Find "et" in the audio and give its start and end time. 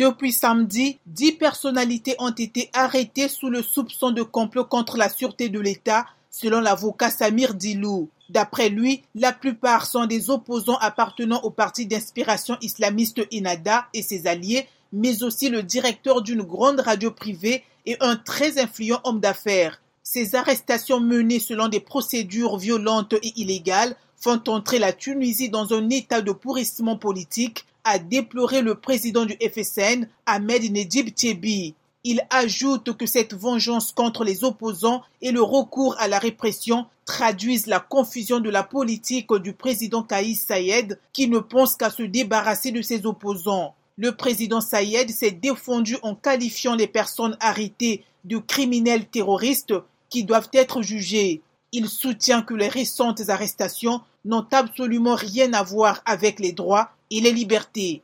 13.92-14.00, 17.84-17.98, 23.22-23.38, 35.20-35.32, 57.10-57.20